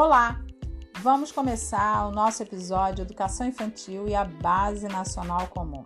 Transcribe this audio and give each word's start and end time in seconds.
Olá! 0.00 0.40
Vamos 1.02 1.32
começar 1.32 2.06
o 2.06 2.12
nosso 2.12 2.40
episódio 2.40 3.02
Educação 3.02 3.48
Infantil 3.48 4.06
e 4.06 4.14
a 4.14 4.24
Base 4.24 4.86
Nacional 4.86 5.48
Comum. 5.48 5.84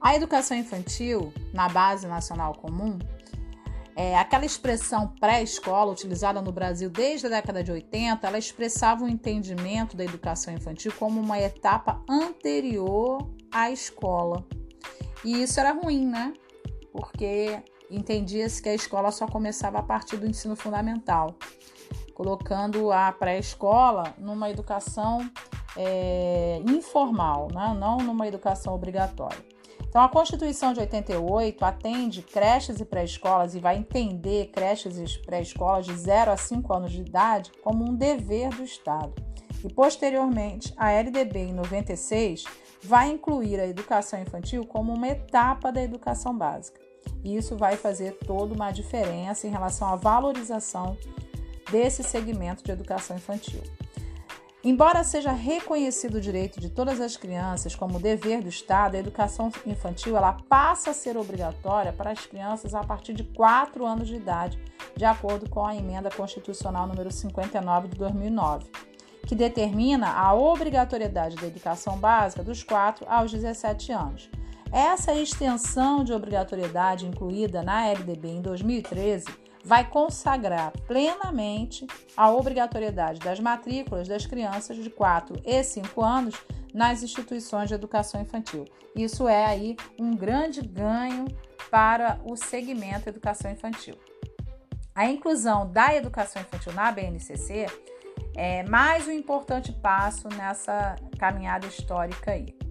A 0.00 0.16
educação 0.16 0.56
infantil 0.56 1.34
na 1.52 1.68
Base 1.68 2.06
Nacional 2.06 2.54
Comum 2.54 2.98
é 3.94 4.16
aquela 4.16 4.46
expressão 4.46 5.08
pré-escola 5.20 5.92
utilizada 5.92 6.40
no 6.40 6.50
Brasil 6.50 6.88
desde 6.88 7.26
a 7.26 7.28
década 7.28 7.62
de 7.62 7.70
80, 7.70 8.26
ela 8.26 8.38
expressava 8.38 9.04
o 9.04 9.08
entendimento 9.08 9.98
da 9.98 10.04
educação 10.04 10.54
infantil 10.54 10.94
como 10.98 11.20
uma 11.20 11.38
etapa 11.38 12.02
anterior 12.08 13.30
à 13.52 13.70
escola. 13.70 14.46
E 15.22 15.42
isso 15.42 15.60
era 15.60 15.72
ruim, 15.72 16.06
né? 16.06 16.32
Porque 16.90 17.62
entendia-se 17.90 18.62
que 18.62 18.68
a 18.68 18.74
escola 18.74 19.10
só 19.10 19.26
começava 19.26 19.78
a 19.78 19.82
partir 19.82 20.16
do 20.16 20.26
ensino 20.26 20.56
fundamental, 20.56 21.36
colocando 22.14 22.90
a 22.92 23.12
pré-escola 23.12 24.14
numa 24.18 24.50
educação 24.50 25.30
é, 25.76 26.60
informal, 26.68 27.48
né? 27.52 27.76
não 27.78 27.98
numa 27.98 28.26
educação 28.26 28.74
obrigatória. 28.74 29.38
Então, 29.88 30.02
a 30.02 30.08
Constituição 30.08 30.74
de 30.74 30.80
88 30.80 31.64
atende 31.64 32.20
creches 32.20 32.78
e 32.78 32.84
pré-escolas 32.84 33.54
e 33.54 33.58
vai 33.58 33.76
entender 33.78 34.48
creches 34.48 34.98
e 34.98 35.18
pré-escolas 35.20 35.86
de 35.86 35.96
0 35.96 36.30
a 36.30 36.36
5 36.36 36.74
anos 36.74 36.92
de 36.92 37.00
idade 37.00 37.50
como 37.62 37.88
um 37.88 37.94
dever 37.94 38.50
do 38.50 38.62
Estado. 38.62 39.14
E, 39.64 39.72
posteriormente, 39.72 40.74
a 40.76 40.92
LDB, 40.92 41.38
em 41.38 41.54
96, 41.54 42.44
vai 42.82 43.08
incluir 43.08 43.58
a 43.58 43.66
educação 43.66 44.20
infantil 44.20 44.66
como 44.66 44.92
uma 44.92 45.08
etapa 45.08 45.72
da 45.72 45.82
educação 45.82 46.36
básica. 46.36 46.87
E 47.24 47.36
isso 47.36 47.56
vai 47.56 47.76
fazer 47.76 48.12
toda 48.26 48.54
uma 48.54 48.70
diferença 48.70 49.46
em 49.46 49.50
relação 49.50 49.88
à 49.88 49.96
valorização 49.96 50.96
desse 51.70 52.02
segmento 52.02 52.64
de 52.64 52.70
educação 52.70 53.16
infantil. 53.16 53.62
Embora 54.64 55.04
seja 55.04 55.30
reconhecido 55.30 56.16
o 56.16 56.20
direito 56.20 56.60
de 56.60 56.68
todas 56.68 57.00
as 57.00 57.16
crianças 57.16 57.76
como 57.76 58.00
dever 58.00 58.42
do 58.42 58.48
Estado, 58.48 58.96
a 58.96 58.98
educação 58.98 59.52
infantil 59.64 60.16
ela 60.16 60.32
passa 60.48 60.90
a 60.90 60.94
ser 60.94 61.16
obrigatória 61.16 61.92
para 61.92 62.10
as 62.10 62.26
crianças 62.26 62.74
a 62.74 62.82
partir 62.82 63.14
de 63.14 63.22
4 63.22 63.86
anos 63.86 64.08
de 64.08 64.16
idade, 64.16 64.60
de 64.96 65.04
acordo 65.04 65.48
com 65.48 65.64
a 65.64 65.76
emenda 65.76 66.10
constitucional 66.10 66.88
número 66.88 67.10
59 67.12 67.88
de 67.88 67.96
2009, 67.96 68.68
que 69.28 69.36
determina 69.36 70.12
a 70.12 70.34
obrigatoriedade 70.34 71.36
da 71.36 71.46
educação 71.46 71.96
básica 71.96 72.42
dos 72.42 72.64
4 72.64 73.06
aos 73.08 73.30
17 73.30 73.92
anos. 73.92 74.28
Essa 74.70 75.14
extensão 75.14 76.04
de 76.04 76.12
obrigatoriedade 76.12 77.06
incluída 77.06 77.62
na 77.62 77.86
LDB 77.86 78.28
em 78.28 78.42
2013 78.42 79.26
vai 79.64 79.88
consagrar 79.88 80.72
plenamente 80.86 81.86
a 82.16 82.30
obrigatoriedade 82.30 83.18
das 83.20 83.40
matrículas 83.40 84.06
das 84.06 84.26
crianças 84.26 84.76
de 84.76 84.90
4 84.90 85.40
e 85.44 85.62
5 85.62 86.02
anos 86.02 86.34
nas 86.72 87.02
instituições 87.02 87.68
de 87.68 87.74
educação 87.74 88.20
infantil. 88.20 88.64
Isso 88.94 89.26
é 89.26 89.46
aí 89.46 89.76
um 89.98 90.14
grande 90.14 90.60
ganho 90.60 91.26
para 91.70 92.20
o 92.24 92.36
segmento 92.36 93.08
educação 93.08 93.50
infantil. 93.50 93.94
A 94.94 95.06
inclusão 95.06 95.70
da 95.70 95.94
educação 95.94 96.42
infantil 96.42 96.72
na 96.72 96.90
BNCC 96.90 97.66
é 98.34 98.62
mais 98.64 99.06
um 99.06 99.12
importante 99.12 99.72
passo 99.72 100.28
nessa 100.28 100.96
caminhada 101.18 101.66
histórica 101.66 102.32
aí. 102.32 102.67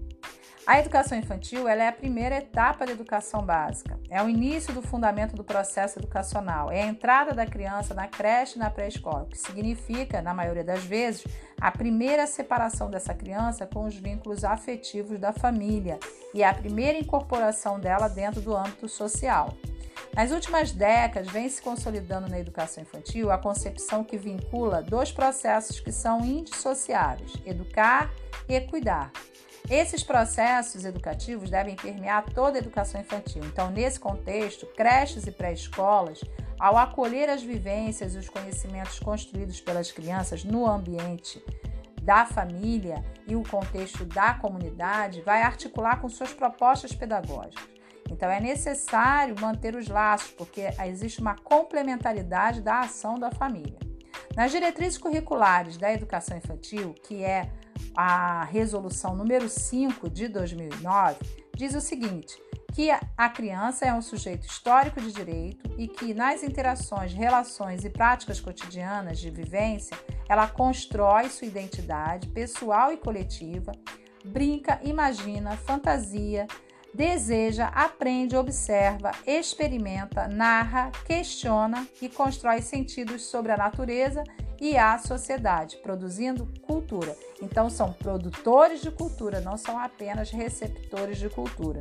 A 0.68 0.78
educação 0.78 1.16
infantil 1.16 1.66
é 1.66 1.88
a 1.88 1.92
primeira 1.92 2.36
etapa 2.36 2.84
da 2.84 2.92
educação 2.92 3.40
básica. 3.40 3.98
É 4.10 4.22
o 4.22 4.28
início 4.28 4.74
do 4.74 4.82
fundamento 4.82 5.34
do 5.34 5.42
processo 5.42 5.98
educacional. 5.98 6.70
É 6.70 6.82
a 6.82 6.86
entrada 6.86 7.32
da 7.32 7.46
criança 7.46 7.94
na 7.94 8.06
creche 8.06 8.56
e 8.56 8.58
na 8.58 8.68
pré-escola, 8.68 9.24
que 9.30 9.38
significa, 9.38 10.20
na 10.20 10.34
maioria 10.34 10.62
das 10.62 10.84
vezes, 10.84 11.26
a 11.58 11.70
primeira 11.72 12.26
separação 12.26 12.90
dessa 12.90 13.14
criança 13.14 13.64
com 13.64 13.86
os 13.86 13.94
vínculos 13.94 14.44
afetivos 14.44 15.18
da 15.18 15.32
família 15.32 15.98
e 16.34 16.44
a 16.44 16.52
primeira 16.52 16.98
incorporação 16.98 17.80
dela 17.80 18.06
dentro 18.06 18.42
do 18.42 18.54
âmbito 18.54 18.90
social. 18.90 19.54
Nas 20.14 20.32
últimas 20.32 20.70
décadas, 20.70 21.32
vem 21.32 21.48
se 21.48 21.62
consolidando 21.62 22.28
na 22.28 22.38
educação 22.38 22.82
infantil 22.82 23.30
a 23.30 23.38
concepção 23.38 24.04
que 24.04 24.18
vincula 24.18 24.82
dois 24.82 25.10
processos 25.10 25.80
que 25.80 25.90
são 25.90 26.20
indissociáveis: 26.20 27.32
educar 27.46 28.10
e 28.46 28.60
cuidar. 28.60 29.10
Esses 29.70 30.02
processos 30.02 30.84
educativos 30.84 31.50
devem 31.50 31.76
permear 31.76 32.24
toda 32.32 32.58
a 32.58 32.60
educação 32.60 33.00
infantil. 33.00 33.42
Então, 33.44 33.70
nesse 33.70 34.00
contexto, 34.00 34.66
creches 34.66 35.26
e 35.26 35.30
pré-escolas, 35.30 36.20
ao 36.58 36.76
acolher 36.76 37.28
as 37.28 37.42
vivências 37.42 38.14
e 38.14 38.18
os 38.18 38.28
conhecimentos 38.28 38.98
construídos 38.98 39.60
pelas 39.60 39.92
crianças 39.92 40.42
no 40.42 40.66
ambiente 40.66 41.42
da 42.02 42.24
família 42.24 43.04
e 43.26 43.36
o 43.36 43.42
contexto 43.42 44.04
da 44.06 44.34
comunidade, 44.34 45.20
vai 45.20 45.42
articular 45.42 46.00
com 46.00 46.08
suas 46.08 46.32
propostas 46.32 46.94
pedagógicas. 46.94 47.68
Então, 48.10 48.30
é 48.30 48.40
necessário 48.40 49.38
manter 49.38 49.76
os 49.76 49.86
laços, 49.86 50.30
porque 50.30 50.62
existe 50.86 51.20
uma 51.20 51.36
complementaridade 51.36 52.62
da 52.62 52.80
ação 52.80 53.18
da 53.18 53.30
família. 53.30 53.78
Nas 54.34 54.50
diretrizes 54.50 54.96
curriculares 54.96 55.76
da 55.76 55.92
educação 55.92 56.38
infantil, 56.38 56.94
que 57.02 57.22
é 57.22 57.50
a 57.96 58.44
resolução 58.44 59.16
número 59.16 59.48
5 59.48 60.08
de 60.08 60.28
2009 60.28 61.16
diz 61.54 61.74
o 61.74 61.80
seguinte: 61.80 62.40
que 62.72 62.90
a 62.90 63.28
criança 63.28 63.86
é 63.86 63.92
um 63.92 64.00
sujeito 64.00 64.46
histórico 64.46 65.00
de 65.00 65.10
direito 65.10 65.68
e 65.76 65.88
que 65.88 66.14
nas 66.14 66.42
interações, 66.42 67.12
relações 67.12 67.84
e 67.84 67.90
práticas 67.90 68.40
cotidianas 68.40 69.18
de 69.18 69.30
vivência, 69.30 69.98
ela 70.28 70.46
constrói 70.46 71.28
sua 71.28 71.48
identidade 71.48 72.28
pessoal 72.28 72.92
e 72.92 72.96
coletiva, 72.96 73.72
brinca, 74.24 74.78
imagina, 74.84 75.56
fantasia, 75.56 76.46
deseja, 76.94 77.66
aprende, 77.68 78.36
observa, 78.36 79.10
experimenta, 79.26 80.28
narra, 80.28 80.90
questiona 81.04 81.86
e 82.00 82.08
constrói 82.08 82.62
sentidos 82.62 83.22
sobre 83.22 83.52
a 83.52 83.56
natureza 83.56 84.22
e 84.60 84.76
a 84.76 84.98
sociedade, 84.98 85.76
produzindo 85.78 86.48
cultura. 86.62 87.16
Então, 87.40 87.70
são 87.70 87.92
produtores 87.92 88.80
de 88.80 88.90
cultura, 88.90 89.40
não 89.40 89.56
são 89.56 89.78
apenas 89.78 90.30
receptores 90.30 91.18
de 91.18 91.28
cultura. 91.28 91.80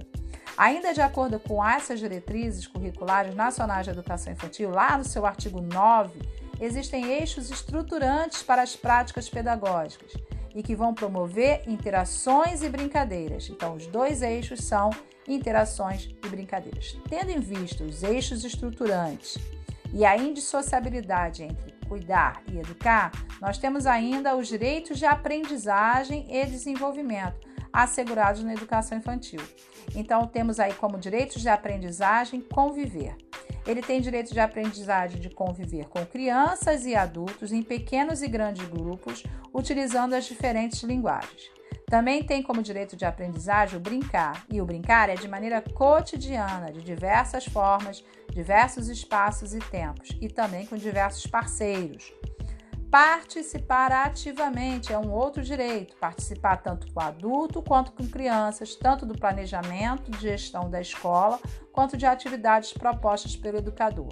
Ainda 0.57 0.93
de 0.93 1.01
acordo 1.01 1.39
com 1.39 1.63
essas 1.63 1.99
diretrizes 1.99 2.65
curriculares 2.65 3.35
nacionais 3.35 3.85
de 3.85 3.91
educação 3.91 4.33
infantil, 4.33 4.69
lá 4.69 4.97
no 4.97 5.03
seu 5.03 5.25
artigo 5.25 5.61
9, 5.61 6.19
existem 6.59 7.11
eixos 7.11 7.51
estruturantes 7.51 8.41
para 8.41 8.63
as 8.63 8.75
práticas 8.75 9.29
pedagógicas 9.29 10.13
e 10.55 10.63
que 10.63 10.75
vão 10.75 10.93
promover 10.93 11.61
interações 11.67 12.63
e 12.63 12.69
brincadeiras. 12.69 13.49
Então, 13.49 13.75
os 13.75 13.85
dois 13.85 14.23
eixos 14.23 14.63
são 14.63 14.89
interações 15.27 16.09
e 16.25 16.27
brincadeiras. 16.27 16.97
Tendo 17.07 17.29
em 17.29 17.39
vista 17.39 17.83
os 17.83 18.01
eixos 18.01 18.43
estruturantes 18.43 19.37
e 19.93 20.03
a 20.03 20.17
indissociabilidade 20.17 21.43
entre 21.43 21.76
cuidar 21.87 22.41
e 22.51 22.57
educar, 22.57 23.11
nós 23.41 23.57
temos 23.57 23.85
ainda 23.85 24.35
os 24.35 24.47
direitos 24.47 24.99
de 24.99 25.05
aprendizagem 25.05 26.25
e 26.29 26.45
desenvolvimento 26.45 27.47
assegurados 27.71 28.43
na 28.43 28.53
educação 28.53 28.97
infantil. 28.97 29.41
Então, 29.95 30.25
temos 30.27 30.59
aí 30.59 30.73
como 30.73 30.97
direitos 30.97 31.41
de 31.41 31.49
aprendizagem 31.49 32.41
conviver. 32.41 33.15
Ele 33.65 33.81
tem 33.81 34.01
direito 34.01 34.33
de 34.33 34.39
aprendizagem 34.39 35.19
de 35.19 35.29
conviver 35.29 35.87
com 35.89 36.05
crianças 36.05 36.85
e 36.85 36.95
adultos 36.95 37.51
em 37.51 37.61
pequenos 37.61 38.21
e 38.21 38.27
grandes 38.27 38.67
grupos, 38.67 39.23
utilizando 39.53 40.13
as 40.13 40.25
diferentes 40.25 40.81
linguagens. 40.83 41.51
Também 41.89 42.21
tem 42.21 42.43
como 42.43 42.61
direito 42.61 42.97
de 42.97 43.05
aprendizagem 43.05 43.77
o 43.77 43.81
brincar, 43.81 44.45
e 44.51 44.61
o 44.61 44.65
brincar 44.65 45.09
é 45.09 45.15
de 45.15 45.25
maneira 45.25 45.61
cotidiana, 45.61 46.69
de 46.69 46.81
diversas 46.81 47.45
formas, 47.45 48.03
diversos 48.29 48.89
espaços 48.89 49.53
e 49.53 49.59
tempos, 49.59 50.09
e 50.19 50.27
também 50.27 50.65
com 50.65 50.75
diversos 50.75 51.25
parceiros. 51.25 52.11
Participar 52.91 53.93
ativamente 53.93 54.91
é 54.91 54.99
um 54.99 55.09
outro 55.13 55.41
direito, 55.41 55.95
participar 55.95 56.57
tanto 56.57 56.91
com 56.91 56.99
adulto 56.99 57.61
quanto 57.61 57.93
com 57.93 58.05
crianças, 58.05 58.75
tanto 58.75 59.05
do 59.05 59.17
planejamento 59.17 60.11
de 60.11 60.19
gestão 60.19 60.69
da 60.69 60.81
escola, 60.81 61.39
quanto 61.71 61.95
de 61.95 62.05
atividades 62.05 62.73
propostas 62.73 63.37
pelo 63.37 63.59
educador. 63.59 64.09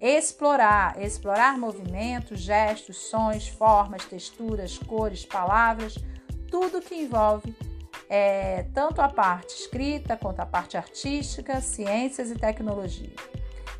Explorar, 0.00 1.00
explorar 1.00 1.58
movimentos, 1.58 2.40
gestos, 2.40 2.96
sons, 2.96 3.48
formas, 3.48 4.04
texturas, 4.04 4.78
cores, 4.78 5.24
palavras, 5.24 5.96
tudo 6.52 6.82
que 6.82 6.94
envolve 6.94 7.56
é, 8.10 8.64
tanto 8.74 9.00
a 9.00 9.08
parte 9.08 9.54
escrita 9.54 10.18
quanto 10.18 10.40
a 10.40 10.44
parte 10.44 10.76
artística, 10.76 11.62
ciências 11.62 12.30
e 12.30 12.34
tecnologia. 12.34 13.14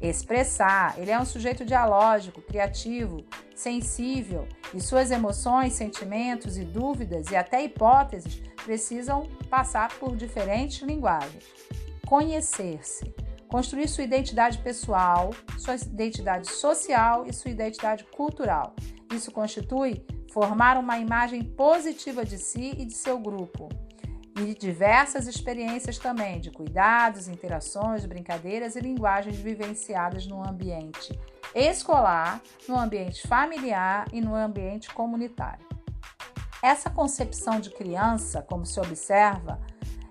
Expressar, 0.00 0.98
ele 0.98 1.10
é 1.10 1.20
um 1.20 1.24
sujeito 1.26 1.66
dialógico, 1.66 2.40
criativo, 2.40 3.26
sensível 3.54 4.48
e 4.72 4.80
suas 4.80 5.10
emoções, 5.10 5.74
sentimentos 5.74 6.56
e 6.56 6.64
dúvidas 6.64 7.30
e 7.30 7.36
até 7.36 7.62
hipóteses 7.62 8.42
precisam 8.64 9.28
passar 9.50 9.92
por 9.98 10.16
diferentes 10.16 10.80
linguagens. 10.80 11.44
Conhecer-se. 12.06 13.14
construir 13.48 13.86
sua 13.86 14.04
identidade 14.04 14.56
pessoal, 14.62 15.34
sua 15.58 15.74
identidade 15.74 16.50
social 16.50 17.26
e 17.26 17.34
sua 17.34 17.50
identidade 17.50 18.02
cultural. 18.04 18.74
Isso 19.14 19.30
constitui 19.30 20.06
formar 20.32 20.79
uma 20.79 20.99
imagem 20.99 21.43
positiva 21.43 22.25
de 22.25 22.38
si 22.38 22.75
e 22.79 22.87
de 22.87 22.94
seu 22.94 23.19
grupo. 23.19 23.69
E 24.40 24.55
diversas 24.55 25.26
experiências 25.26 25.99
também 25.99 26.40
de 26.40 26.50
cuidados, 26.50 27.29
interações, 27.29 28.06
brincadeiras 28.06 28.75
e 28.75 28.81
linguagens 28.81 29.37
vivenciadas 29.37 30.26
no 30.26 30.43
ambiente 30.43 31.19
escolar, 31.55 32.40
no 32.67 32.79
ambiente 32.79 33.29
familiar 33.29 34.06
e 34.11 34.23
no 34.23 34.34
ambiente 34.34 34.93
comunitário. 34.94 35.67
Essa 36.62 36.88
concepção 36.88 37.61
de 37.61 37.69
criança, 37.69 38.40
como 38.40 38.64
se 38.64 38.81
observa 38.81 39.61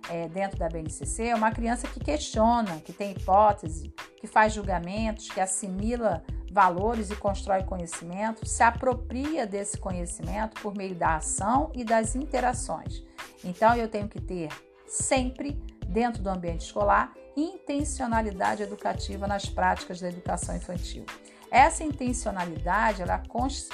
é, 0.08 0.28
dentro 0.28 0.60
da 0.60 0.70
BNCC, 0.70 1.30
é 1.30 1.36
uma 1.36 1.52
criança 1.52 1.88
que 1.88 2.00
questiona, 2.00 2.80
que 2.82 2.94
tem 2.94 3.12
hipótese, 3.12 3.92
que 4.18 4.28
faz 4.28 4.54
julgamentos, 4.54 5.30
que 5.30 5.40
assimila 5.40 6.24
valores 6.52 7.10
e 7.10 7.16
constrói 7.16 7.64
conhecimento, 7.64 8.46
se 8.46 8.62
apropria 8.62 9.48
desse 9.48 9.78
conhecimento 9.78 10.62
por 10.62 10.76
meio 10.76 10.94
da 10.94 11.16
ação 11.16 11.72
e 11.74 11.84
das 11.84 12.16
interações. 12.16 13.04
Então, 13.44 13.74
eu 13.76 13.88
tenho 13.88 14.10
que 14.10 14.20
ter 14.20 14.50
sempre, 14.86 15.54
dentro 15.88 16.22
do 16.22 16.30
ambiente 16.30 16.66
escolar, 16.66 17.14
intencionalidade 17.36 18.62
educativa 18.62 19.26
nas 19.26 19.48
práticas 19.48 20.02
da 20.02 20.10
educação 20.10 20.56
infantil. 20.56 21.06
Essa 21.50 21.84
intencionalidade 21.84 23.02
ela 23.02 23.22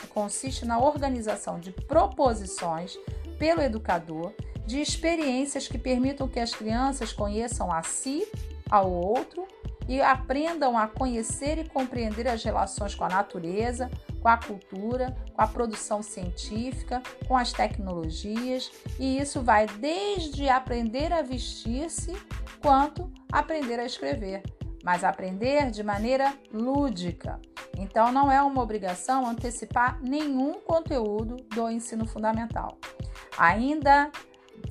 consiste 0.09 0.65
na 0.65 0.79
organização 0.79 1.59
de 1.59 1.71
proposições 1.71 2.97
pelo 3.37 3.61
educador 3.61 4.33
de 4.65 4.81
experiências 4.81 5.67
que 5.67 5.77
permitam 5.77 6.27
que 6.27 6.39
as 6.39 6.53
crianças 6.53 7.13
conheçam 7.13 7.71
a 7.71 7.81
si, 7.81 8.27
ao 8.69 8.91
outro 8.91 9.47
e 9.87 10.01
aprendam 10.01 10.77
a 10.77 10.87
conhecer 10.87 11.57
e 11.57 11.69
compreender 11.69 12.27
as 12.27 12.43
relações 12.43 12.93
com 12.93 13.03
a 13.03 13.09
natureza, 13.09 13.89
com 14.21 14.27
a 14.27 14.37
cultura, 14.37 15.15
com 15.33 15.41
a 15.41 15.47
produção 15.47 16.03
científica, 16.03 17.01
com 17.27 17.37
as 17.37 17.53
tecnologias, 17.53 18.71
e 18.99 19.19
isso 19.19 19.41
vai 19.41 19.65
desde 19.65 20.49
aprender 20.49 21.13
a 21.13 21.21
vestir-se 21.21 22.13
quanto 22.61 23.11
aprender 23.31 23.79
a 23.79 23.85
escrever, 23.85 24.43
mas 24.83 25.03
aprender 25.03 25.71
de 25.71 25.83
maneira 25.83 26.33
lúdica. 26.51 27.39
Então 27.77 28.11
não 28.11 28.31
é 28.31 28.41
uma 28.41 28.61
obrigação 28.61 29.25
antecipar 29.25 30.01
nenhum 30.01 30.55
conteúdo 30.61 31.37
do 31.53 31.69
ensino 31.69 32.05
fundamental. 32.07 32.77
Ainda 33.37 34.11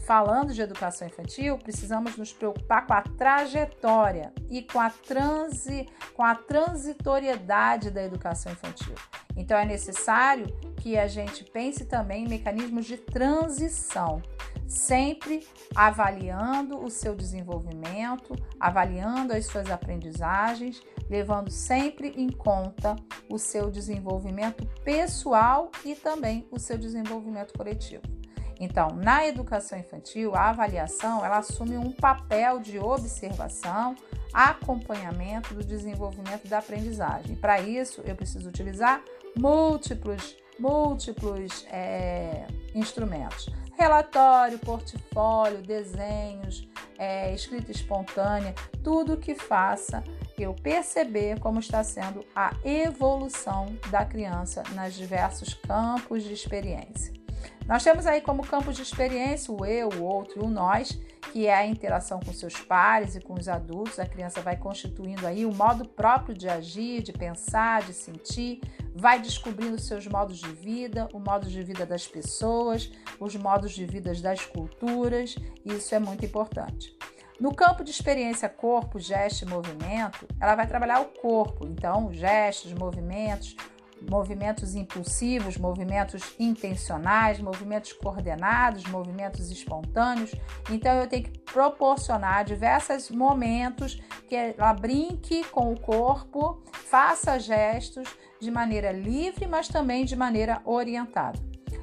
falando 0.00 0.52
de 0.52 0.62
educação 0.62 1.06
infantil, 1.06 1.58
precisamos 1.58 2.16
nos 2.16 2.32
preocupar 2.32 2.86
com 2.86 2.92
a 2.94 3.02
trajetória 3.02 4.32
e 4.48 4.62
com 4.62 4.80
a, 4.80 4.90
transi, 4.90 5.88
com 6.14 6.22
a 6.22 6.34
transitoriedade 6.34 7.90
da 7.90 8.02
educação 8.02 8.52
infantil. 8.52 8.94
Então, 9.36 9.58
é 9.58 9.64
necessário 9.64 10.46
que 10.76 10.96
a 10.96 11.06
gente 11.06 11.44
pense 11.44 11.84
também 11.84 12.24
em 12.24 12.28
mecanismos 12.28 12.86
de 12.86 12.96
transição, 12.96 14.22
sempre 14.66 15.46
avaliando 15.74 16.78
o 16.78 16.88
seu 16.88 17.14
desenvolvimento, 17.14 18.34
avaliando 18.58 19.32
as 19.32 19.46
suas 19.46 19.70
aprendizagens, 19.70 20.80
levando 21.08 21.50
sempre 21.50 22.08
em 22.16 22.30
conta 22.30 22.96
o 23.28 23.38
seu 23.38 23.70
desenvolvimento 23.70 24.66
pessoal 24.84 25.70
e 25.84 25.94
também 25.94 26.46
o 26.50 26.58
seu 26.58 26.78
desenvolvimento 26.78 27.52
coletivo. 27.56 28.15
Então, 28.58 28.88
na 28.90 29.26
educação 29.26 29.78
infantil, 29.78 30.34
a 30.34 30.50
avaliação 30.50 31.24
ela 31.24 31.38
assume 31.38 31.76
um 31.76 31.92
papel 31.92 32.58
de 32.58 32.78
observação, 32.78 33.94
acompanhamento 34.32 35.54
do 35.54 35.62
desenvolvimento 35.62 36.48
da 36.48 36.58
aprendizagem. 36.58 37.36
Para 37.36 37.60
isso, 37.60 38.02
eu 38.04 38.14
preciso 38.14 38.48
utilizar 38.48 39.02
múltiplos, 39.36 40.36
múltiplos 40.58 41.66
é, 41.70 42.46
instrumentos: 42.74 43.50
relatório, 43.76 44.58
portfólio, 44.58 45.58
desenhos, 45.58 46.66
é, 46.98 47.34
escrita 47.34 47.70
espontânea, 47.70 48.54
tudo 48.82 49.18
que 49.18 49.34
faça 49.34 50.02
eu 50.38 50.54
perceber 50.54 51.38
como 51.40 51.60
está 51.60 51.82
sendo 51.82 52.24
a 52.34 52.54
evolução 52.64 53.76
da 53.90 54.04
criança 54.04 54.62
nos 54.74 54.94
diversos 54.94 55.54
campos 55.54 56.22
de 56.22 56.32
experiência. 56.32 57.25
Nós 57.66 57.82
temos 57.82 58.06
aí 58.06 58.20
como 58.20 58.46
campos 58.46 58.76
de 58.76 58.82
experiência 58.82 59.52
o 59.52 59.64
eu, 59.64 59.88
o 59.88 60.04
outro 60.04 60.40
e 60.40 60.44
o 60.44 60.48
nós, 60.48 60.98
que 61.32 61.46
é 61.46 61.54
a 61.54 61.66
interação 61.66 62.20
com 62.20 62.32
seus 62.32 62.54
pares 62.60 63.16
e 63.16 63.20
com 63.20 63.34
os 63.34 63.48
adultos. 63.48 63.98
A 63.98 64.06
criança 64.06 64.40
vai 64.40 64.56
constituindo 64.56 65.26
aí 65.26 65.44
o 65.44 65.52
modo 65.52 65.86
próprio 65.86 66.34
de 66.34 66.48
agir, 66.48 67.02
de 67.02 67.12
pensar, 67.12 67.82
de 67.82 67.92
sentir, 67.92 68.60
vai 68.94 69.20
descobrindo 69.20 69.78
seus 69.80 70.06
modos 70.06 70.38
de 70.38 70.48
vida, 70.52 71.08
o 71.12 71.18
modo 71.18 71.48
de 71.48 71.62
vida 71.62 71.84
das 71.84 72.06
pessoas, 72.06 72.90
os 73.18 73.34
modos 73.34 73.72
de 73.72 73.84
vida 73.84 74.14
das 74.14 74.44
culturas, 74.44 75.34
isso 75.64 75.94
é 75.94 75.98
muito 75.98 76.24
importante. 76.24 76.96
No 77.38 77.54
campo 77.54 77.84
de 77.84 77.90
experiência 77.90 78.48
corpo, 78.48 78.98
gesto 78.98 79.42
e 79.42 79.48
movimento, 79.48 80.26
ela 80.40 80.54
vai 80.54 80.66
trabalhar 80.66 81.00
o 81.00 81.06
corpo, 81.06 81.66
então 81.66 82.10
gestos, 82.10 82.72
movimentos, 82.72 83.54
movimentos 84.00 84.74
impulsivos, 84.74 85.56
movimentos 85.56 86.34
intencionais, 86.38 87.40
movimentos 87.40 87.92
coordenados, 87.92 88.84
movimentos 88.84 89.50
espontâneos. 89.50 90.32
Então 90.70 90.92
eu 90.94 91.06
tenho 91.06 91.24
que 91.24 91.38
proporcionar 91.38 92.44
diversos 92.44 93.10
momentos 93.10 94.00
que 94.28 94.34
ela 94.34 94.72
brinque 94.74 95.44
com 95.44 95.72
o 95.72 95.80
corpo, 95.80 96.62
faça 96.72 97.38
gestos 97.38 98.08
de 98.40 98.50
maneira 98.50 98.92
livre, 98.92 99.46
mas 99.46 99.68
também 99.68 100.04
de 100.04 100.14
maneira 100.14 100.60
orientada. 100.64 101.38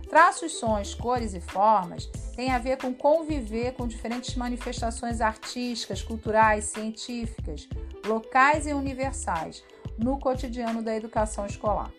Traços, 0.10 0.60
sons, 0.60 0.94
cores 0.94 1.34
e 1.34 1.42
formas 1.42 2.06
têm 2.36 2.52
a 2.52 2.60
ver 2.60 2.78
com 2.78 2.94
conviver 2.94 3.74
com 3.74 3.88
diferentes 3.88 4.36
manifestações 4.36 5.22
artísticas, 5.22 6.04
culturais, 6.04 6.66
científicas, 6.66 7.68
locais 8.06 8.68
e 8.68 8.74
universais 8.74 9.64
no 9.98 10.20
cotidiano 10.20 10.82
da 10.82 10.96
educação 10.96 11.46
escolar, 11.46 11.92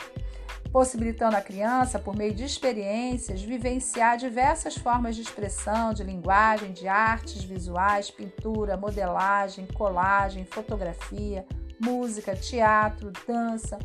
possibilitando 0.72 1.36
a 1.36 1.40
criança, 1.40 1.98
por 1.98 2.16
meio 2.16 2.34
de 2.34 2.44
experiências, 2.44 3.42
vivenciar 3.42 4.16
diversas 4.16 4.76
formas 4.76 5.16
de 5.16 5.22
expressão, 5.22 5.92
de 5.92 6.02
linguagem, 6.02 6.72
de 6.72 6.88
artes 6.88 7.44
visuais, 7.44 8.10
pintura, 8.10 8.76
modelagem, 8.76 9.66
colagem, 9.66 10.44
fotografia, 10.44 11.46
música, 11.80 12.34
teatro, 12.34 13.12
dança, 13.26 13.78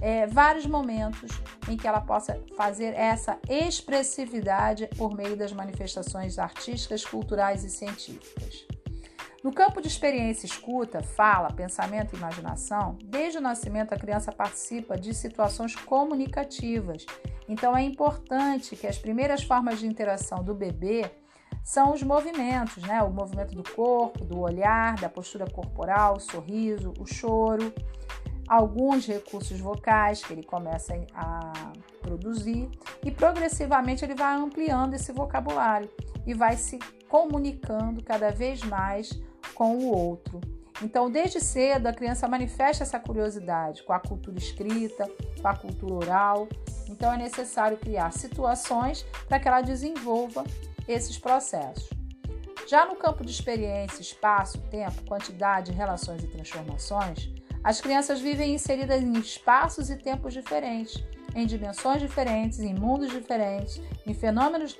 é, 0.00 0.26
vários 0.26 0.66
momentos 0.66 1.30
em 1.68 1.76
que 1.76 1.86
ela 1.86 2.00
possa 2.00 2.40
fazer 2.56 2.94
essa 2.94 3.38
expressividade 3.48 4.88
por 4.96 5.14
meio 5.14 5.36
das 5.36 5.52
manifestações 5.52 6.38
artísticas, 6.38 7.04
culturais 7.04 7.64
e 7.64 7.70
científicas. 7.70 8.66
No 9.46 9.52
campo 9.52 9.80
de 9.80 9.86
experiência 9.86 10.44
escuta, 10.44 11.04
fala, 11.04 11.52
pensamento 11.52 12.12
e 12.12 12.18
imaginação, 12.18 12.98
desde 13.04 13.38
o 13.38 13.40
nascimento 13.40 13.92
a 13.92 13.96
criança 13.96 14.32
participa 14.32 14.98
de 14.98 15.14
situações 15.14 15.72
comunicativas. 15.76 17.06
Então 17.48 17.76
é 17.76 17.80
importante 17.80 18.74
que 18.74 18.88
as 18.88 18.98
primeiras 18.98 19.44
formas 19.44 19.78
de 19.78 19.86
interação 19.86 20.42
do 20.42 20.52
bebê 20.52 21.08
são 21.62 21.92
os 21.92 22.02
movimentos, 22.02 22.82
né? 22.82 23.00
O 23.04 23.10
movimento 23.10 23.54
do 23.54 23.62
corpo, 23.62 24.24
do 24.24 24.40
olhar, 24.40 24.96
da 24.96 25.08
postura 25.08 25.48
corporal, 25.48 26.16
o 26.16 26.20
sorriso, 26.20 26.92
o 26.98 27.06
choro, 27.06 27.72
alguns 28.48 29.06
recursos 29.06 29.60
vocais 29.60 30.24
que 30.24 30.32
ele 30.32 30.42
começa 30.42 30.92
a 31.14 31.52
produzir 32.02 32.68
e 33.04 33.12
progressivamente 33.12 34.04
ele 34.04 34.16
vai 34.16 34.34
ampliando 34.34 34.94
esse 34.94 35.12
vocabulário 35.12 35.88
e 36.26 36.34
vai 36.34 36.56
se 36.56 36.80
comunicando 37.08 38.02
cada 38.02 38.32
vez 38.32 38.60
mais 38.64 39.08
com 39.54 39.76
o 39.76 39.86
outro. 39.86 40.40
Então, 40.82 41.10
desde 41.10 41.40
cedo, 41.40 41.86
a 41.86 41.92
criança 41.92 42.28
manifesta 42.28 42.82
essa 42.82 43.00
curiosidade 43.00 43.82
com 43.82 43.92
a 43.92 43.98
cultura 43.98 44.36
escrita, 44.36 45.10
com 45.40 45.48
a 45.48 45.56
cultura 45.56 45.94
oral. 45.94 46.48
Então, 46.88 47.12
é 47.12 47.16
necessário 47.16 47.78
criar 47.78 48.12
situações 48.12 49.02
para 49.26 49.40
que 49.40 49.48
ela 49.48 49.62
desenvolva 49.62 50.44
esses 50.86 51.18
processos. 51.18 51.88
Já 52.66 52.84
no 52.84 52.96
campo 52.96 53.24
de 53.24 53.30
experiência, 53.30 54.02
espaço, 54.02 54.58
tempo, 54.70 55.04
quantidade, 55.06 55.72
relações 55.72 56.22
e 56.22 56.26
transformações, 56.26 57.30
as 57.62 57.80
crianças 57.80 58.20
vivem 58.20 58.54
inseridas 58.54 59.02
em 59.02 59.12
espaços 59.18 59.88
e 59.88 59.96
tempos 59.96 60.34
diferentes, 60.34 61.02
em 61.34 61.46
dimensões 61.46 62.00
diferentes, 62.00 62.60
em 62.60 62.74
mundos 62.74 63.10
diferentes, 63.10 63.80
em 64.06 64.14
fenômenos 64.14 64.78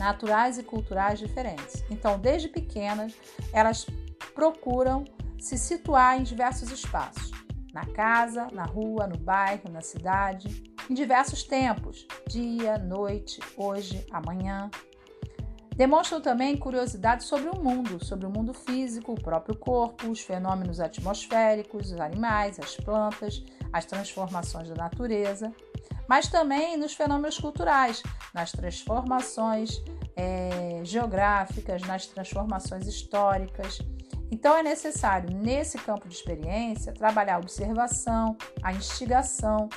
naturais 0.00 0.58
e 0.58 0.62
culturais 0.62 1.18
diferentes. 1.18 1.84
Então, 1.90 2.18
desde 2.18 2.48
pequenas, 2.48 3.14
elas 3.52 3.86
procuram 4.34 5.04
se 5.38 5.58
situar 5.58 6.18
em 6.18 6.22
diversos 6.22 6.70
espaços, 6.70 7.30
na 7.72 7.84
casa, 7.84 8.48
na 8.50 8.64
rua, 8.64 9.06
no 9.06 9.18
bairro, 9.18 9.70
na 9.70 9.82
cidade, 9.82 10.72
em 10.88 10.94
diversos 10.94 11.44
tempos, 11.44 12.06
dia, 12.26 12.78
noite, 12.78 13.40
hoje, 13.56 14.04
amanhã. 14.10 14.70
Demonstram 15.76 16.20
também 16.20 16.56
curiosidade 16.56 17.24
sobre 17.24 17.50
o 17.50 17.62
mundo, 17.62 18.02
sobre 18.04 18.26
o 18.26 18.30
mundo 18.30 18.54
físico, 18.54 19.12
o 19.12 19.22
próprio 19.22 19.56
corpo, 19.56 20.08
os 20.08 20.20
fenômenos 20.20 20.80
atmosféricos, 20.80 21.92
os 21.92 22.00
animais, 22.00 22.58
as 22.58 22.74
plantas, 22.76 23.44
as 23.72 23.84
transformações 23.84 24.68
da 24.68 24.74
natureza, 24.74 25.52
mas 26.10 26.26
também 26.26 26.76
nos 26.76 26.92
fenômenos 26.92 27.38
culturais, 27.38 28.02
nas 28.34 28.50
transformações 28.50 29.80
é, 30.16 30.80
geográficas, 30.82 31.82
nas 31.82 32.04
transformações 32.06 32.88
históricas. 32.88 33.78
Então 34.28 34.56
é 34.56 34.62
necessário, 34.64 35.30
nesse 35.30 35.78
campo 35.78 36.08
de 36.08 36.14
experiência, 36.16 36.92
trabalhar 36.92 37.36
a 37.36 37.38
observação, 37.38 38.36
a 38.60 38.72
instigação, 38.72 39.68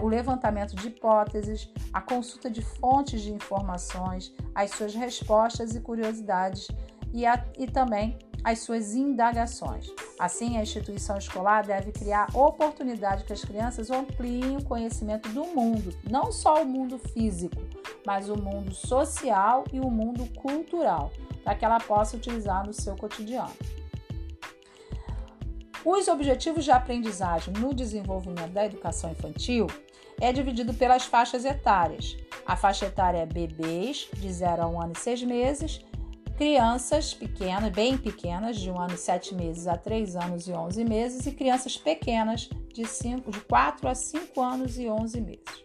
o 0.00 0.08
levantamento 0.08 0.74
de 0.74 0.88
hipóteses, 0.88 1.70
a 1.92 2.00
consulta 2.00 2.48
de 2.48 2.62
fontes 2.62 3.20
de 3.20 3.34
informações, 3.34 4.34
as 4.54 4.70
suas 4.70 4.94
respostas 4.94 5.74
e 5.74 5.80
curiosidades 5.82 6.66
e, 7.12 7.26
a, 7.26 7.44
e 7.58 7.66
também 7.66 8.18
as 8.44 8.58
suas 8.58 8.94
indagações. 8.94 9.90
Assim, 10.18 10.58
a 10.58 10.62
instituição 10.62 11.16
escolar 11.16 11.66
deve 11.66 11.90
criar 11.90 12.28
oportunidade 12.34 13.24
que 13.24 13.32
as 13.32 13.42
crianças 13.42 13.90
ampliem 13.90 14.58
o 14.58 14.64
conhecimento 14.64 15.30
do 15.30 15.44
mundo, 15.46 15.96
não 16.08 16.30
só 16.30 16.62
o 16.62 16.66
mundo 16.66 16.98
físico, 16.98 17.56
mas 18.06 18.28
o 18.28 18.36
mundo 18.36 18.74
social 18.74 19.64
e 19.72 19.80
o 19.80 19.90
mundo 19.90 20.28
cultural, 20.38 21.10
para 21.42 21.54
que 21.54 21.64
ela 21.64 21.80
possa 21.80 22.16
utilizar 22.16 22.66
no 22.66 22.74
seu 22.74 22.94
cotidiano. 22.94 23.54
Os 25.84 26.08
objetivos 26.08 26.64
de 26.64 26.70
aprendizagem 26.70 27.52
no 27.54 27.74
desenvolvimento 27.74 28.52
da 28.52 28.64
educação 28.64 29.10
infantil 29.10 29.66
é 30.20 30.32
dividido 30.32 30.72
pelas 30.72 31.04
faixas 31.04 31.44
etárias. 31.44 32.16
A 32.46 32.56
faixa 32.56 32.86
etária 32.86 33.18
é 33.18 33.26
bebês, 33.26 34.08
de 34.14 34.32
0 34.32 34.62
a 34.62 34.66
1 34.66 34.72
um 34.72 34.80
ano 34.80 34.92
e 34.94 34.98
6 34.98 35.22
meses, 35.24 35.80
crianças 36.36 37.14
pequenas, 37.14 37.70
bem 37.70 37.96
pequenas, 37.96 38.58
de 38.58 38.70
1 38.70 38.74
um 38.74 38.80
ano 38.80 38.94
e 38.94 38.98
7 38.98 39.34
meses 39.34 39.66
a 39.66 39.76
3 39.76 40.16
anos 40.16 40.48
e 40.48 40.52
11 40.52 40.84
meses, 40.84 41.26
e 41.26 41.32
crianças 41.32 41.76
pequenas, 41.76 42.48
de, 42.72 42.84
5, 42.84 43.30
de 43.30 43.40
4 43.40 43.88
a 43.88 43.94
5 43.94 44.40
anos 44.40 44.78
e 44.78 44.88
11 44.88 45.20
meses. 45.20 45.64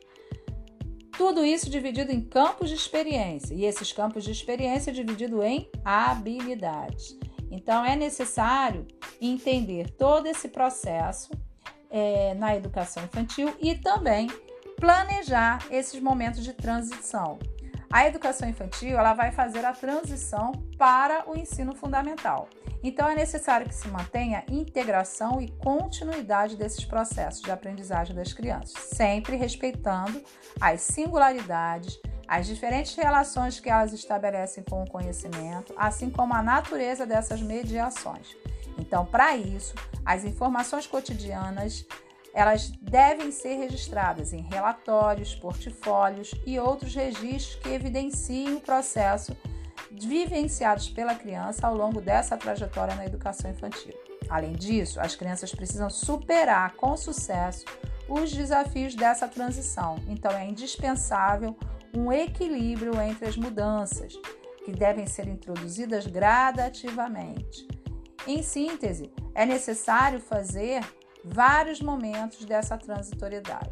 Tudo 1.18 1.44
isso 1.44 1.70
dividido 1.70 2.12
em 2.12 2.22
campos 2.22 2.70
de 2.70 2.76
experiência, 2.76 3.54
e 3.54 3.66
esses 3.66 3.92
campos 3.92 4.24
de 4.24 4.32
experiência 4.32 4.94
dividido 4.94 5.44
em 5.44 5.70
habilidades. 5.84 7.18
Então, 7.52 7.84
é 7.84 7.96
necessário 7.96 8.88
entender 9.20 9.90
todo 9.92 10.28
esse 10.28 10.48
processo 10.48 11.32
é, 11.90 12.36
na 12.36 12.56
educação 12.56 13.04
infantil 13.04 13.54
e 13.60 13.76
também 13.76 14.28
planejar 14.80 15.66
esses 15.72 16.00
momentos 16.00 16.44
de 16.44 16.54
transição. 16.54 17.40
A 17.92 18.06
educação 18.06 18.48
infantil 18.48 19.00
ela 19.00 19.14
vai 19.14 19.32
fazer 19.32 19.66
a 19.66 19.74
transição 19.74 20.52
para 20.78 21.28
o 21.28 21.36
ensino 21.36 21.74
fundamental. 21.74 22.48
Então 22.84 23.10
é 23.10 23.16
necessário 23.16 23.68
que 23.68 23.74
se 23.74 23.88
mantenha 23.88 24.44
integração 24.48 25.42
e 25.42 25.50
continuidade 25.50 26.56
desses 26.56 26.86
processos 26.86 27.42
de 27.42 27.52
aprendizagem 27.52 28.16
das 28.16 28.32
crianças, 28.32 28.80
sempre 28.84 29.36
respeitando 29.36 30.24
as 30.62 30.82
singularidades, 30.82 32.00
as 32.28 32.46
diferentes 32.46 32.96
relações 32.96 33.60
que 33.60 33.70
elas 33.70 33.92
estabelecem 33.92 34.64
com 34.64 34.84
o 34.84 34.90
conhecimento, 34.90 35.74
assim 35.76 36.12
como 36.12 36.36
a 36.36 36.44
natureza 36.44 37.08
dessas 37.08 37.42
mediações. 37.42 38.38
Então, 38.78 39.04
para 39.04 39.36
isso, 39.36 39.74
as 40.06 40.24
informações 40.24 40.86
cotidianas 40.86 41.86
elas 42.34 42.72
devem 42.82 43.32
ser 43.32 43.56
registradas 43.56 44.34
em 44.34 44.42
relatórios, 44.42 45.36
portfólios 45.36 46.34
e 46.46 46.60
outros 46.60 46.96
registros 46.96 47.56
que 47.56 47.70
evidenciem 47.70 48.56
o 48.56 48.62
processo 48.62 49.36
vivenciados 49.92 50.90
pela 50.90 51.16
criança 51.16 51.66
ao 51.66 51.76
longo 51.76 52.00
dessa 52.00 52.38
trajetória 52.38 52.96
na 52.96 53.06
educação 53.06 53.50
infantil. 53.50 53.94
Além 54.30 54.54
disso, 54.54 55.00
as 55.00 55.16
crianças 55.16 55.54
precisam 55.54 55.90
superar 55.90 56.76
com 56.76 56.96
sucesso 56.96 57.66
os 58.08 58.32
desafios 58.32 58.96
dessa 58.96 59.28
transição. 59.28 59.98
Então, 60.08 60.32
é 60.32 60.46
indispensável 60.46 61.58
um 61.96 62.12
equilíbrio 62.12 63.00
entre 63.02 63.28
as 63.28 63.36
mudanças, 63.36 64.14
que 64.64 64.72
devem 64.72 65.08
ser 65.08 65.28
introduzidas 65.28 66.06
gradativamente. 66.06 67.68
Em 68.28 68.44
síntese, 68.44 69.12
é 69.34 69.46
necessário 69.46 70.20
fazer 70.20 70.84
vários 71.24 71.82
momentos 71.82 72.46
dessa 72.46 72.78
transitoriedade 72.78 73.72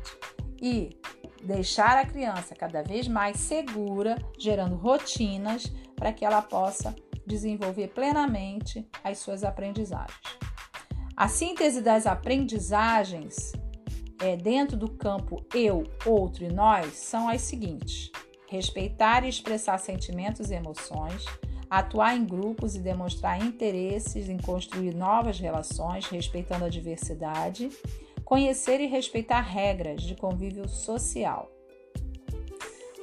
e 0.62 0.98
deixar 1.44 1.98
a 1.98 2.06
criança 2.06 2.56
cada 2.56 2.82
vez 2.82 3.08
mais 3.08 3.38
segura, 3.38 4.16
gerando 4.38 4.76
rotinas 4.76 5.72
para 5.96 6.12
que 6.12 6.26
ela 6.26 6.42
possa 6.42 6.96
desenvolver 7.26 7.90
plenamente 7.90 8.88
as 9.04 9.20
suas 9.20 9.44
aprendizagens. 9.44 10.18
A 11.16 11.28
síntese 11.28 11.82
das 11.82 12.06
aprendizagens 12.06 13.52
é, 14.22 14.36
dentro 14.36 14.78
do 14.78 14.90
campo 14.90 15.46
eu, 15.54 15.84
outro 16.06 16.44
e 16.44 16.48
nós 16.48 16.94
são 16.94 17.28
as 17.28 17.42
seguintes: 17.42 18.12
respeitar 18.48 19.24
e 19.24 19.30
expressar 19.30 19.78
sentimentos 19.78 20.52
e 20.52 20.56
emoções, 20.56 21.26
atuar 21.70 22.16
em 22.16 22.26
grupos 22.26 22.76
e 22.76 22.80
demonstrar 22.80 23.42
interesses 23.42 24.30
em 24.30 24.38
construir 24.38 24.94
novas 24.94 25.40
relações, 25.40 26.06
respeitando 26.08 26.66
a 26.66 26.70
diversidade, 26.70 27.70
conhecer 28.24 28.80
e 28.80 28.88
respeitar 28.88 29.42
regras 29.42 30.02
de 30.02 30.16
convívio 30.16 30.68
social. 30.68 31.52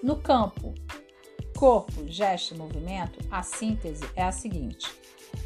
No 0.02 0.16
campo 0.16 0.74
corpo, 1.64 2.06
gesto 2.06 2.54
e 2.54 2.58
movimento, 2.58 3.18
a 3.30 3.42
síntese 3.42 4.04
é 4.14 4.22
a 4.22 4.32
seguinte: 4.32 4.86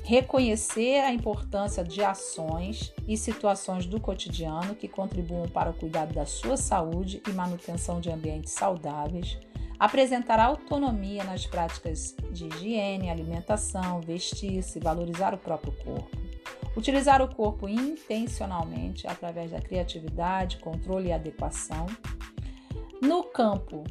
reconhecer 0.02 1.00
a 1.00 1.12
importância 1.12 1.84
de 1.84 2.02
ações 2.02 2.92
e 3.06 3.16
situações 3.16 3.86
do 3.86 4.00
cotidiano 4.00 4.74
que 4.74 4.88
contribuam 4.88 5.48
para 5.48 5.70
o 5.70 5.74
cuidado 5.74 6.12
da 6.12 6.26
sua 6.26 6.56
saúde 6.56 7.22
e 7.28 7.30
manutenção 7.30 8.00
de 8.00 8.10
ambientes 8.10 8.52
saudáveis, 8.52 9.38
apresentar 9.78 10.40
autonomia 10.40 11.22
nas 11.24 11.46
práticas 11.46 12.14
de 12.32 12.46
higiene, 12.46 13.10
alimentação, 13.10 14.00
vestir-se, 14.00 14.80
valorizar 14.80 15.34
o 15.34 15.38
próprio 15.38 15.72
corpo, 15.84 16.10
utilizar 16.76 17.22
o 17.22 17.32
corpo 17.32 17.68
intencionalmente 17.68 19.06
através 19.06 19.50
da 19.50 19.60
criatividade, 19.60 20.58
controle 20.58 21.08
e 21.08 21.12
adequação. 21.12 21.86
No 23.00 23.22
campo 23.22 23.84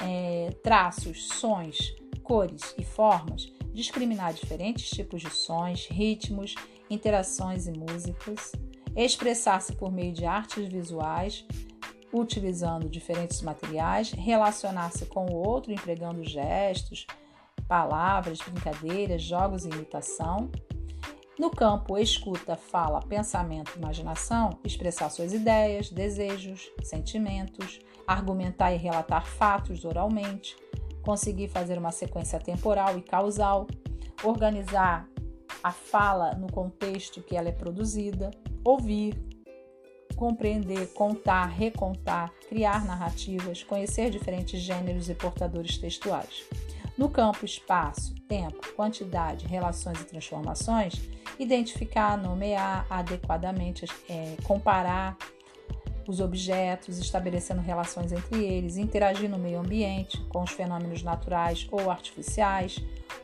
é, 0.00 0.50
traços, 0.62 1.28
sons, 1.28 1.94
cores 2.22 2.74
e 2.78 2.84
formas, 2.84 3.52
discriminar 3.72 4.32
diferentes 4.32 4.88
tipos 4.90 5.22
de 5.22 5.30
sons, 5.30 5.86
ritmos, 5.86 6.54
interações 6.88 7.66
e 7.66 7.72
músicas, 7.72 8.52
expressar-se 8.94 9.74
por 9.74 9.90
meio 9.90 10.12
de 10.12 10.24
artes 10.24 10.68
visuais, 10.68 11.44
utilizando 12.12 12.88
diferentes 12.88 13.40
materiais, 13.42 14.12
relacionar-se 14.12 15.06
com 15.06 15.26
o 15.26 15.34
outro 15.34 15.72
empregando 15.72 16.22
gestos, 16.24 17.06
palavras, 17.66 18.38
brincadeiras, 18.38 19.22
jogos 19.22 19.64
e 19.64 19.68
imitação. 19.68 20.50
No 21.38 21.50
campo 21.50 21.96
escuta, 21.96 22.56
fala, 22.56 23.00
pensamento, 23.00 23.76
imaginação, 23.76 24.58
expressar 24.62 25.08
suas 25.08 25.32
ideias, 25.32 25.90
desejos, 25.90 26.70
sentimentos, 26.82 27.80
argumentar 28.06 28.72
e 28.72 28.76
relatar 28.76 29.26
fatos 29.26 29.84
oralmente, 29.84 30.54
conseguir 31.02 31.48
fazer 31.48 31.78
uma 31.78 31.90
sequência 31.90 32.38
temporal 32.38 32.98
e 32.98 33.02
causal, 33.02 33.66
organizar 34.22 35.08
a 35.62 35.72
fala 35.72 36.34
no 36.34 36.50
contexto 36.50 37.22
que 37.22 37.36
ela 37.36 37.48
é 37.48 37.52
produzida, 37.52 38.30
ouvir, 38.64 39.31
compreender, 40.22 40.86
contar, 40.94 41.46
recontar, 41.46 42.32
criar 42.48 42.84
narrativas, 42.84 43.64
conhecer 43.64 44.08
diferentes 44.08 44.60
gêneros 44.60 45.10
e 45.10 45.16
portadores 45.16 45.76
textuais. 45.76 46.44
No 46.96 47.10
campo 47.10 47.44
espaço, 47.44 48.14
tempo, 48.28 48.72
quantidade, 48.76 49.48
relações 49.48 50.00
e 50.00 50.04
transformações, 50.04 50.94
identificar, 51.40 52.16
nomear 52.16 52.86
adequadamente, 52.88 53.84
é, 54.08 54.36
comparar 54.44 55.16
os 56.06 56.20
objetos, 56.20 56.98
estabelecendo 56.98 57.60
relações 57.60 58.12
entre 58.12 58.44
eles, 58.44 58.76
interagir 58.76 59.28
no 59.28 59.38
meio 59.38 59.58
ambiente 59.58 60.22
com 60.28 60.44
os 60.44 60.52
fenômenos 60.52 61.02
naturais 61.02 61.66
ou 61.72 61.90
artificiais, 61.90 62.76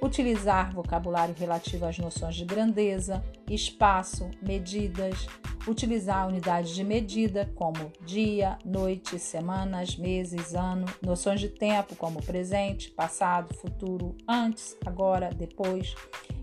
utilizar 0.02 0.74
vocabulário 0.74 1.34
relativo 1.38 1.86
às 1.86 1.96
noções 1.96 2.34
de 2.34 2.44
grandeza, 2.44 3.24
espaço, 3.48 4.28
medidas, 4.42 5.28
utilizar 5.68 6.26
unidades 6.26 6.74
de 6.74 6.82
medida 6.82 7.50
como 7.54 7.92
dia, 8.00 8.58
noite, 8.64 9.18
semanas, 9.18 9.96
meses, 9.96 10.54
ano, 10.54 10.86
noções 11.02 11.40
de 11.40 11.48
tempo 11.48 11.94
como 11.94 12.22
presente, 12.22 12.90
passado, 12.90 13.54
futuro, 13.54 14.16
antes, 14.26 14.76
agora, 14.84 15.30
depois, 15.30 15.94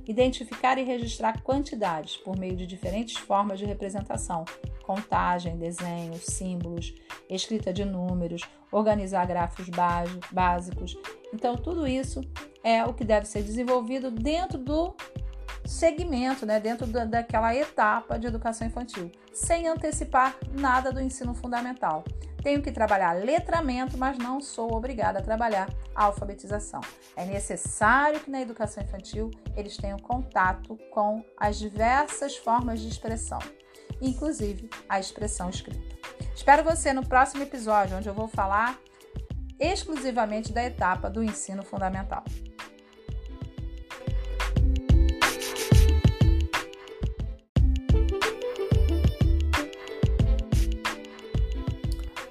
identificar 0.08 0.77
e 0.77 0.84
registrar 0.84 1.41
quantidades 1.41 2.17
por 2.17 2.38
meio 2.38 2.55
de 2.55 2.67
diferentes 2.67 3.17
formas 3.17 3.58
de 3.58 3.65
representação, 3.65 4.46
contagem, 4.84 5.58
desenhos, 5.58 6.22
símbolos, 6.25 6.94
escrita 7.27 7.74
de 7.74 7.84
números, 7.84 8.44
organizar 8.72 9.25
gráficos 9.25 9.67
básicos. 10.32 10.96
Então, 11.34 11.55
tudo 11.55 11.88
isso 11.88 12.22
é 12.63 12.86
o 12.86 12.94
que 12.94 13.03
deve 13.03 13.25
ser 13.25 13.41
desenvolvido 13.41 14.12
dentro 14.12 14.58
do 14.58 14.96
segmento, 15.65 16.45
né, 16.45 16.60
dentro 16.60 16.86
da, 16.86 17.05
daquela 17.05 17.53
etapa 17.55 18.17
de 18.17 18.27
educação 18.27 18.67
infantil, 18.67 19.12
sem 19.34 19.67
antecipar 19.67 20.36
nada 20.51 20.91
do 20.91 21.01
ensino 21.01 21.34
fundamental. 21.34 22.03
Tenho 22.41 22.62
que 22.62 22.72
trabalhar 22.72 23.13
letramento, 23.13 23.98
mas 23.98 24.19
não 24.19 24.39
sou 24.39 24.72
obrigada 24.75 25.17
a 25.17 25.22
trabalhar 25.22 25.67
alfabetização. 25.95 26.79
É 27.15 27.25
necessário 27.25 28.19
que 28.19 28.29
na 28.29 28.39
educação 28.39 28.84
infantil 28.84 29.31
eles 29.55 29.75
tenham 29.77 29.98
contato 29.98 30.77
com 30.91 31.25
as 31.38 31.57
diversas 31.57 32.38
formas 32.38 32.79
de 32.79 32.88
expressão, 32.88 33.39
inclusive 34.00 34.69
a 34.88 35.00
expressão 35.00 35.50
escrita. 35.50 35.95
Espero 36.36 36.63
você 36.63 36.93
no 36.93 37.07
próximo 37.07 37.41
episódio, 37.41 37.98
onde 37.98 38.07
eu 38.07 38.13
vou 38.13 38.27
falar 38.27 38.77
exclusivamente 39.60 40.53
da 40.53 40.63
etapa 40.63 41.10
do 41.10 41.24
ensino 41.24 41.63
fundamental. 41.63 42.24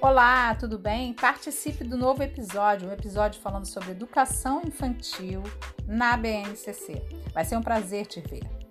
Olá, 0.05 0.53
tudo 0.53 0.77
bem? 0.77 1.13
Participe 1.15 1.83
do 1.83 1.97
novo 1.97 2.21
episódio, 2.21 2.87
um 2.87 2.93
episódio 2.93 3.41
falando 3.41 3.65
sobre 3.65 3.89
educação 3.89 4.61
infantil 4.63 5.41
na 5.87 6.15
BNCC. 6.15 7.01
Vai 7.33 7.43
ser 7.43 7.57
um 7.57 7.63
prazer 7.63 8.05
te 8.05 8.21
ver. 8.21 8.64